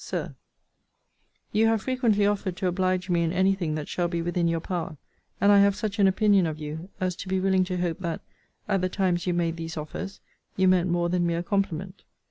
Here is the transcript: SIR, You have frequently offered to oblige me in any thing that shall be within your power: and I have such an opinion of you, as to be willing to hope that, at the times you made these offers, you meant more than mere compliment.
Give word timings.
SIR, 0.03 0.33
You 1.51 1.67
have 1.67 1.83
frequently 1.83 2.25
offered 2.25 2.57
to 2.57 2.65
oblige 2.65 3.07
me 3.11 3.21
in 3.21 3.31
any 3.31 3.53
thing 3.53 3.75
that 3.75 3.87
shall 3.87 4.07
be 4.07 4.19
within 4.19 4.47
your 4.47 4.59
power: 4.59 4.97
and 5.39 5.51
I 5.51 5.59
have 5.59 5.75
such 5.75 5.99
an 5.99 6.07
opinion 6.07 6.47
of 6.47 6.57
you, 6.57 6.89
as 6.99 7.15
to 7.17 7.27
be 7.27 7.39
willing 7.39 7.63
to 7.65 7.77
hope 7.77 7.99
that, 7.99 8.21
at 8.67 8.81
the 8.81 8.89
times 8.89 9.27
you 9.27 9.35
made 9.35 9.57
these 9.57 9.77
offers, 9.77 10.19
you 10.55 10.67
meant 10.67 10.89
more 10.89 11.07
than 11.09 11.27
mere 11.27 11.43
compliment. 11.43 12.01